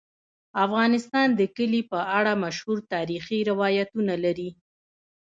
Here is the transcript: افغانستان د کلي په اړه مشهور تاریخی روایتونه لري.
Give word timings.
افغانستان 0.65 1.27
د 1.39 1.41
کلي 1.57 1.81
په 1.91 1.99
اړه 2.17 2.31
مشهور 2.43 2.77
تاریخی 2.93 3.39
روایتونه 3.49 4.13
لري. 4.23 4.49